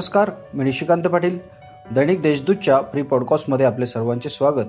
नमस्कार 0.00 0.30
मी 0.54 0.64
निशिकांत 0.64 1.02
पाटील. 1.02 1.38
दैनिक 1.94 2.22
देशदूतच्या 2.22 2.80
प्री 2.80 3.02
पॉडकास्टमध्ये 3.02 3.66
आपले 3.66 3.86
सर्वांचे 3.86 4.28
स्वागत. 4.28 4.64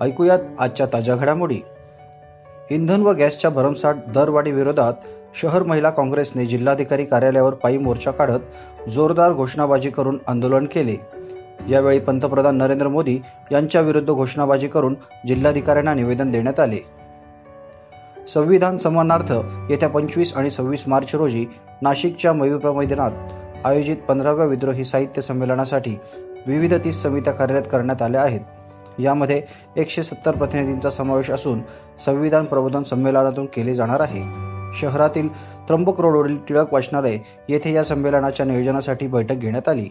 ऐकूयात 0.00 0.38
आजच्या 0.58 0.86
ताज्या 0.92 1.16
घडामोडी. 1.16 1.60
इंधन 2.70 3.00
व 3.00 3.12
गॅसच्या 3.12 3.50
भरमसाठ 3.50 3.96
दरवाढी 4.14 4.50
विरोधात 4.50 4.92
शहर 5.40 5.62
महिला 5.62 5.90
काँग्रेसने 5.90 6.46
जिल्हाधिकारी 6.46 7.04
कार्यालयावर 7.04 7.54
पायी 7.54 7.78
मोर्चा 7.78 8.10
काढत 8.10 8.88
जोरदार 8.90 9.32
घोषणाबाजी 9.32 9.90
करून 9.90 10.18
आंदोलन 10.26 10.64
केले. 10.64 10.96
यावेळी 11.68 11.98
पंतप्रधान 11.98 12.56
नरेंद्र 12.56 12.88
मोदी 12.88 13.18
यांच्या 13.52 13.80
विरुद्ध 13.80 14.10
घोषणाबाजी 14.10 14.68
करून 14.68 14.96
जिल्हाधिकाऱ्यांना 15.28 15.94
निवेदन 15.94 16.30
देण्यात 16.30 16.60
आले. 16.60 16.78
संविधान 18.28 18.78
सन्मानार्थ 18.78 19.32
येत्या 19.70 19.88
पंचवीस 19.88 20.36
आणि 20.36 20.50
सव्वीस 20.50 20.84
मार्च 20.88 21.14
रोजी 21.14 21.46
नाशिकच्या 21.82 22.32
मयूर 22.32 22.70
मैदानात 22.70 23.10
आयोजित 23.64 23.96
पंधराव्या 24.08 24.46
विद्रोही 24.46 24.84
साहित्य 24.84 25.22
संमेलनासाठी 25.22 25.96
विविध 26.46 26.74
तीस 26.74 27.02
समित्या 27.02 27.32
कार्यरत 27.32 27.62
करण्यात 27.72 28.02
आल्या 28.02 28.22
आहेत. 28.22 28.40
यामध्ये 28.98 29.42
एकशे 29.76 30.02
सत्तर 30.02 30.32
प्रतिनिधींचा 30.32 30.90
समावेश 30.90 31.30
असून 31.30 31.60
संविधान 32.06 32.44
प्रबोधन 32.44 32.82
संमेलनातून 32.82 33.46
केले 33.46 33.74
जाणार 33.74 34.00
आहे. 34.00 34.22
शहरातील 34.80 35.28
त्र्यंबक 35.66 36.00
रोडवरील 36.00 36.38
टिळक 36.48 36.72
वाचनालय 36.72 37.18
येथे 37.48 37.72
या 37.72 37.84
संमेलनाच्या 37.84 38.46
नियोजनासाठी 38.46 39.06
बैठक 39.06 39.34
घेण्यात 39.34 39.68
आली. 39.68 39.88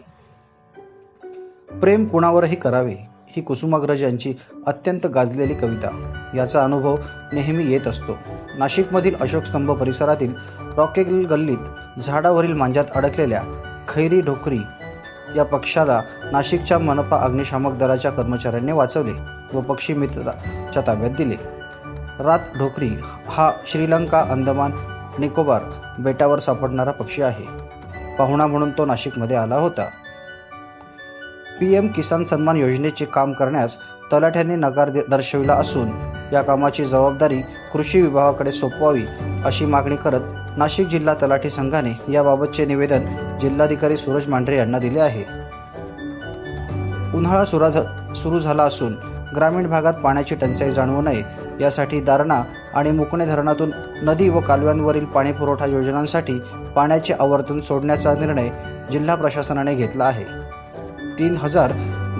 प्रेम 1.80 2.04
कुणावरही 2.04 2.56
करावे. 2.56 3.13
ही 3.36 3.42
कुसुमाग्रज 3.42 4.02
यांची 4.02 4.34
अत्यंत 4.66 5.06
गाजलेली 5.06 5.54
कविता. 5.54 6.12
याचा 6.34 6.64
अनुभव 6.64 6.96
नेहमी 7.32 7.66
येत 7.66 7.86
असतो. 7.86 8.18
नाशिकमधील 8.58 9.14
अशोक 9.20 9.42
स्तंभ 9.42 9.70
परिसरातील 9.70 10.34
रॉकेल 10.76 11.26
गल्लीत 11.26 12.00
झाडावरील 12.00 12.52
मांजात 12.52 12.84
अडकलेल्या 12.94 13.42
खैरी 13.88 14.20
ढोकरी 14.20 14.58
या 15.36 15.44
पक्षाला 15.44 16.02
नाशिकच्या 16.32 16.78
मनपा 16.78 17.16
अग्निशामक 17.16 17.72
दलाच्या 17.72 18.10
कर्मचाऱ्यांनी 18.10 18.72
वाचवले 18.72 19.12
व 19.52 19.60
पक्षी 19.60 19.94
मित्राच्या 19.94 20.82
ताब्यात 20.86 21.10
दिले. 21.10 21.36
रात 22.20 22.38
ढोकरी 22.58 22.90
हा 23.28 23.52
श्रीलंका 23.66 24.20
अंदमान 24.20 24.70
निकोबार 25.18 25.62
बेटावर 25.98 26.38
सापडणारा 26.38 26.90
पक्षी 26.90 27.22
आहे. 27.22 27.44
पाहुणा 28.16 28.46
म्हणून 28.46 28.70
तो 28.70 28.86
नाशिकमध्ये 28.86 29.36
आला 29.36 29.56
होता. 29.56 29.88
पी 31.58 31.74
एम 31.74 31.88
किसान 31.88 32.24
सन्मान 32.24 32.56
योजनेचे 32.56 33.04
काम 33.04 33.32
करण्यास 33.32 33.76
तलाठ्यांनी 34.12 34.54
नकार 34.56 34.88
दर्शविला 34.88 35.54
असून 35.54 35.90
या 36.32 36.42
कामाची 36.42 36.84
जबाबदारी 36.84 37.40
कृषी 37.72 38.00
विभागाकडे 38.02 38.52
सोपवावी 38.52 39.04
अशी 39.44 39.64
मागणी 39.64 39.96
करत 39.96 40.56
नाशिक 40.56 40.86
जिल्हा 40.88 41.14
तलाठी 41.22 41.50
संघाने 41.50 41.92
याबाबतचे 42.12 42.66
निवेदन 42.66 43.06
जिल्हाधिकारी 43.40 43.96
सूरज 43.96 44.28
मांढरे 44.28 44.56
यांना 44.56 44.78
दिले 44.78 45.00
आहे. 45.00 45.24
उन्हाळा 47.16 47.44
सुरू 48.14 48.38
झाला 48.38 48.62
असून 48.62 48.94
ग्रामीण 49.36 49.66
भागात 49.68 49.94
पाण्याची 49.94 50.34
टंचाई 50.34 50.70
जाणवू 50.70 51.02
नये 51.02 51.22
यासाठी 51.60 52.00
दारणा 52.00 52.42
आणि 52.74 52.90
मुकणे 52.90 53.26
धरणातून 53.26 53.70
नदी 54.02 54.28
व 54.28 54.40
कालव्यांवरील 54.40 55.04
पाणीपुरवठा 55.04 55.66
योजनांसाठी 55.66 56.38
पाण्याचे 56.76 57.14
आवर्तन 57.20 57.60
सोडण्याचा 57.60 58.14
निर्णय 58.14 58.48
जिल्हा 58.92 59.14
प्रशासनाने 59.14 59.74
घेतला 59.74 60.04
आहे. 60.04 60.24
तीन 61.18 61.36
हजार 61.36 61.72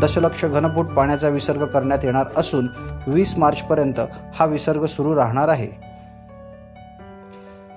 दशलक्ष 0.03 0.45
घनफूट 0.45 0.87
पाण्याचा 0.87 1.29
विसर्ग 1.29 1.65
करण्यात 1.65 1.99
येणार 2.05 2.27
असून 2.37 2.69
वीस 3.07 3.39
मार्चपर्यंत 3.39 4.01
हा 4.35 4.47
विसर्ग 4.47 4.87
सुरू 4.87 5.17
राहणार 5.17 5.49
आहे. 5.49 5.95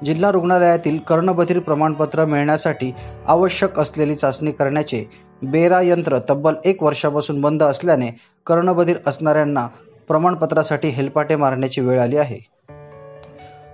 जिल्हा 0.06 0.32
रुग्णालयातील 0.32 0.98
कर्णबधीर 0.98 1.60
प्रमाणपत्र 1.60 2.26
मिळण्यासाठी 2.26 2.94
आवश्यक 3.28 3.80
असलेली 3.80 4.16
चाचणी 4.16 4.52
करण्याचे 4.52 5.06
बेरा 5.42 5.82
यंत्र 5.82 6.18
तब्बल 6.30 6.54
एक 6.66 6.84
वर्षापासून 6.84 7.42
बंद 7.42 7.64
असल्याने 7.64 8.08
कर्णबधीर 8.46 8.98
असणाऱ्यांना 9.08 9.68
प्रमाणपत्रासाठी 10.08 10.88
हेलपाटे 10.88 11.36
मारण्याची 11.36 11.82
वेळ 11.82 12.00
आली 12.00 12.18
आहे. 12.18 12.40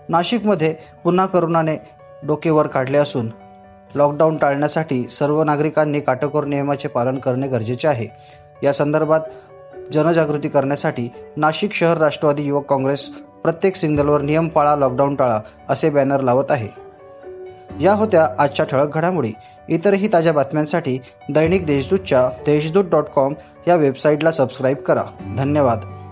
नाशिकमध्ये 0.10 0.76
पुन्हा 1.04 1.26
करोनाने 1.26 1.78
डोकेवर 2.24 2.68
काढले 2.68 2.98
असून 2.98 3.30
लॉकडाऊन 3.96 4.36
टाळण्यासाठी 4.36 5.08
सर्व 5.08 5.44
नागरिकांनी 5.44 6.00
काटेकोर 6.00 6.44
नियमाचे 6.44 6.88
पालन 6.88 7.18
करणे 7.18 7.48
गरजेचे 7.48 7.88
आहे. 7.88 8.08
या 8.64 8.74
संदर्भात 8.74 9.20
जनजागृती 9.94 10.48
करण्यासाठी 10.48 11.10
नाशिक 11.38 11.74
शहर 11.74 11.98
राष्ट्रवादी 11.98 12.44
युवक 12.44 12.66
काँग्रेस 12.66 13.06
प्रत्येक 13.44 13.76
सिंगलवर 13.76 14.22
नियम 14.22 14.48
पाळा 14.48 14.76
लॉकडाऊन 14.76 15.16
टाळा 15.16 15.40
असे 15.70 15.90
बॅनर 15.90 16.20
लावत 16.22 16.46
आहे. 16.50 16.68
या 17.82 17.94
होत्या 17.94 18.30
आजच्या 18.40 18.66
ठळक 18.66 18.96
घडामोडी. 18.96 19.32
इतरही 19.70 20.14
ताज्या 20.14 20.34
बातम्यांसाठी 20.34 21.00
दैनिक 21.34 21.66
देशदूतच्या 21.66 22.30
देशदूत 22.46 22.86
डॉट 22.86 23.04
कॉम 23.04 23.34
या 23.68 23.76
वेबसाईटला 23.76 24.32
सबस्क्राईब 24.32 24.78
करा. 24.78 25.04
धन्यवाद. 25.38 26.03